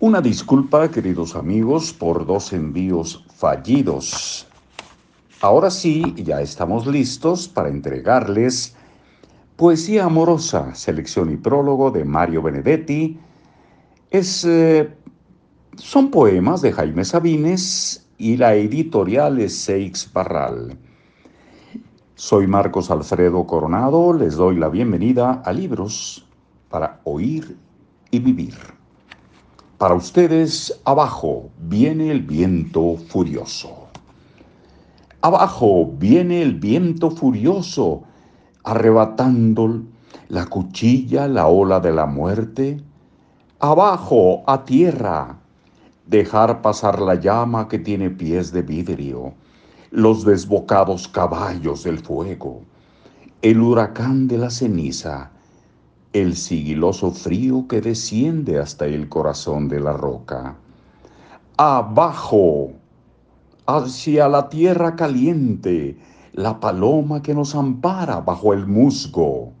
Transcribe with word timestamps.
Una 0.00 0.20
disculpa, 0.20 0.88
queridos 0.92 1.34
amigos, 1.34 1.92
por 1.92 2.24
dos 2.24 2.52
envíos 2.52 3.24
fallidos. 3.34 4.46
Ahora 5.40 5.72
sí, 5.72 6.14
ya 6.18 6.40
estamos 6.40 6.86
listos 6.86 7.48
para 7.48 7.68
entregarles 7.68 8.76
Poesía 9.56 10.04
Amorosa, 10.04 10.72
selección 10.76 11.32
y 11.32 11.36
prólogo 11.36 11.90
de 11.90 12.04
Mario 12.04 12.42
Benedetti. 12.42 13.18
Es, 14.08 14.44
eh, 14.44 14.88
son 15.74 16.12
poemas 16.12 16.62
de 16.62 16.70
Jaime 16.70 17.04
Sabines 17.04 18.06
y 18.18 18.36
la 18.36 18.54
editorial 18.54 19.40
es 19.40 19.58
Seix 19.58 20.12
Barral. 20.12 20.78
Soy 22.14 22.46
Marcos 22.46 22.92
Alfredo 22.92 23.44
Coronado, 23.48 24.12
les 24.12 24.36
doy 24.36 24.58
la 24.58 24.68
bienvenida 24.68 25.42
a 25.44 25.52
Libros 25.52 26.24
para 26.68 27.00
Oír 27.02 27.56
y 28.12 28.20
Vivir. 28.20 28.77
Para 29.78 29.94
ustedes, 29.94 30.80
abajo 30.84 31.50
viene 31.56 32.10
el 32.10 32.22
viento 32.22 32.96
furioso. 32.96 33.86
Abajo 35.20 35.92
viene 35.96 36.42
el 36.42 36.54
viento 36.54 37.12
furioso, 37.12 38.02
arrebatando 38.64 39.82
la 40.28 40.46
cuchilla, 40.46 41.28
la 41.28 41.46
ola 41.46 41.78
de 41.78 41.92
la 41.92 42.06
muerte. 42.06 42.82
Abajo, 43.60 44.42
a 44.48 44.64
tierra, 44.64 45.38
dejar 46.06 46.60
pasar 46.60 47.00
la 47.00 47.14
llama 47.14 47.68
que 47.68 47.78
tiene 47.78 48.10
pies 48.10 48.50
de 48.50 48.62
vidrio, 48.62 49.32
los 49.92 50.24
desbocados 50.24 51.06
caballos 51.06 51.84
del 51.84 52.00
fuego, 52.00 52.62
el 53.42 53.60
huracán 53.60 54.26
de 54.26 54.38
la 54.38 54.50
ceniza, 54.50 55.30
el 56.12 56.36
sigiloso 56.36 57.10
frío 57.10 57.66
que 57.68 57.80
desciende 57.80 58.58
hasta 58.58 58.86
el 58.86 59.08
corazón 59.08 59.68
de 59.68 59.80
la 59.80 59.92
roca. 59.92 60.56
Abajo, 61.56 62.72
hacia 63.66 64.28
la 64.28 64.48
tierra 64.48 64.96
caliente, 64.96 65.98
la 66.32 66.58
paloma 66.58 67.20
que 67.20 67.34
nos 67.34 67.54
ampara 67.54 68.20
bajo 68.20 68.54
el 68.54 68.66
musgo. 68.66 69.52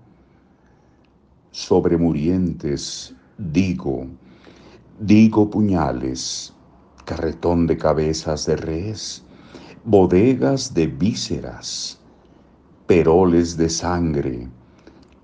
Sobre 1.50 1.98
murientes 1.98 3.14
digo, 3.36 4.06
digo 5.00 5.50
puñales, 5.50 6.54
carretón 7.04 7.66
de 7.66 7.76
cabezas 7.76 8.46
de 8.46 8.56
res, 8.56 9.24
bodegas 9.84 10.72
de 10.72 10.86
vísceras, 10.86 12.00
peroles 12.86 13.56
de 13.56 13.68
sangre, 13.68 14.48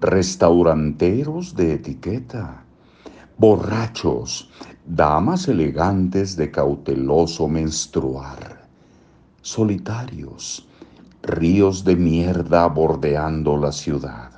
restauranteros 0.04 1.56
de 1.56 1.72
etiqueta, 1.72 2.62
borrachos, 3.38 4.50
damas 4.84 5.48
elegantes 5.48 6.36
de 6.36 6.50
cauteloso 6.50 7.48
menstruar, 7.48 8.66
solitarios, 9.40 10.68
ríos 11.22 11.84
de 11.84 11.96
mierda 11.96 12.66
bordeando 12.66 13.56
la 13.56 13.72
ciudad, 13.72 14.30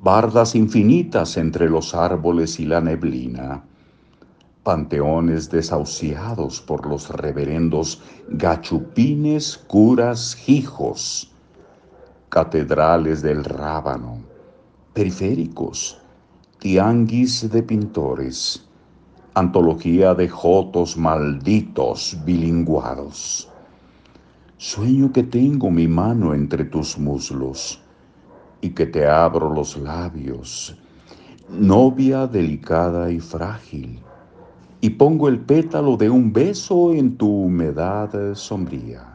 bardas 0.00 0.54
infinitas 0.54 1.36
entre 1.36 1.68
los 1.68 1.92
árboles 1.92 2.60
y 2.60 2.64
la 2.64 2.80
neblina, 2.80 3.64
panteones 4.62 5.50
desahuciados 5.50 6.60
por 6.60 6.86
los 6.86 7.08
reverendos 7.10 8.00
gachupines, 8.28 9.56
curas, 9.66 10.48
hijos, 10.48 11.32
catedrales 12.28 13.22
del 13.22 13.42
rábano, 13.42 14.31
periféricos, 14.94 15.98
tianguis 16.58 17.50
de 17.50 17.62
pintores, 17.62 18.68
antología 19.32 20.14
de 20.14 20.28
jotos 20.28 20.98
malditos 20.98 22.18
bilinguados. 22.26 23.48
Sueño 24.58 25.10
que 25.10 25.22
tengo 25.22 25.70
mi 25.70 25.88
mano 25.88 26.34
entre 26.34 26.64
tus 26.64 26.98
muslos 26.98 27.80
y 28.60 28.70
que 28.70 28.86
te 28.86 29.06
abro 29.06 29.52
los 29.52 29.78
labios, 29.78 30.76
novia 31.48 32.26
delicada 32.26 33.10
y 33.10 33.18
frágil, 33.18 33.98
y 34.82 34.90
pongo 34.90 35.28
el 35.28 35.40
pétalo 35.40 35.96
de 35.96 36.10
un 36.10 36.32
beso 36.32 36.92
en 36.92 37.16
tu 37.16 37.28
humedad 37.28 38.34
sombría 38.34 39.12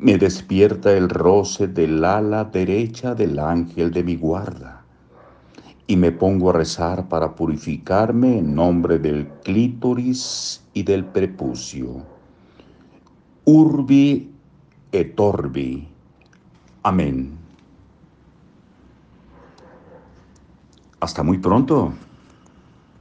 me 0.00 0.16
despierta 0.16 0.92
el 0.96 1.10
roce 1.10 1.68
del 1.68 2.02
ala 2.02 2.44
derecha 2.44 3.14
del 3.14 3.38
ángel 3.38 3.90
de 3.90 4.02
mi 4.02 4.16
guarda, 4.16 4.82
y 5.86 5.96
me 5.96 6.10
pongo 6.10 6.48
a 6.48 6.54
rezar 6.54 7.06
para 7.08 7.34
purificarme 7.34 8.38
en 8.38 8.54
nombre 8.54 8.98
del 8.98 9.28
clítoris 9.44 10.62
y 10.72 10.84
del 10.84 11.04
prepucio. 11.04 12.02
Urbi 13.44 14.30
et 14.92 15.20
orbi. 15.20 15.86
Amén. 16.82 17.36
Hasta 21.00 21.22
muy 21.22 21.38
pronto. 21.38 21.92